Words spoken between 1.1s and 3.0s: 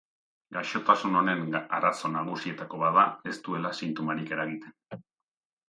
honen arazo nagusietako bat